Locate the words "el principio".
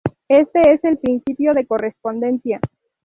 0.83-1.53